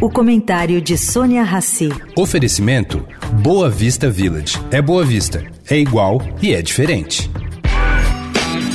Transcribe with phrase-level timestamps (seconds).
[0.00, 1.88] O comentário de Sônia Rassi.
[2.16, 3.04] Oferecimento
[3.42, 4.56] Boa Vista Village.
[4.70, 7.28] É Boa Vista, é igual e é diferente.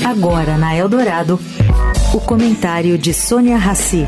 [0.05, 1.39] Agora na Eldorado,
[2.13, 4.05] o comentário de Sônia Rassi.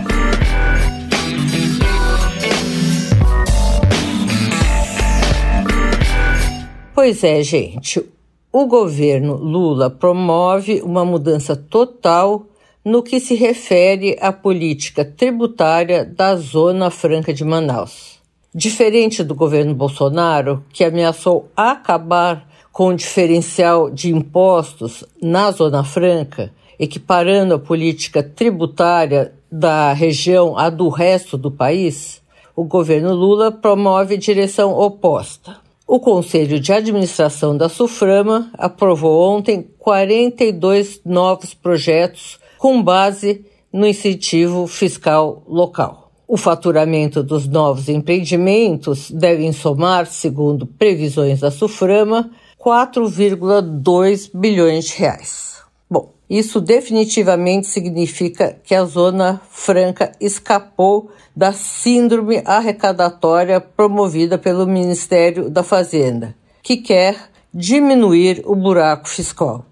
[6.93, 8.03] Pois é, gente.
[8.51, 12.45] O governo Lula promove uma mudança total
[12.85, 18.19] no que se refere à política tributária da Zona Franca de Manaus.
[18.53, 26.53] Diferente do governo Bolsonaro, que ameaçou acabar com o diferencial de impostos na Zona Franca,
[26.77, 32.21] equiparando a política tributária da região à do resto do país,
[32.55, 35.57] o governo Lula promove direção oposta.
[35.87, 44.67] O Conselho de Administração da Suframa aprovou ontem 42 novos projetos com base no incentivo
[44.67, 46.11] fiscal local.
[46.27, 55.61] O faturamento dos novos empreendimentos deve somar, segundo previsões da Suframa, 4,2 bilhões de reais.
[55.87, 65.47] Bom, isso definitivamente significa que a Zona Franca escapou da síndrome arrecadatória promovida pelo Ministério
[65.47, 69.63] da Fazenda, que quer diminuir o buraco fiscal.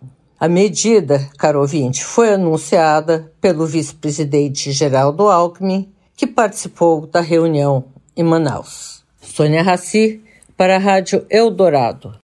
[0.43, 8.23] A medida, caro ouvinte, foi anunciada pelo vice-presidente Geraldo Alckmin, que participou da reunião em
[8.23, 9.05] Manaus.
[9.21, 10.21] Sônia Raci,
[10.57, 12.19] para a Rádio Eldorado.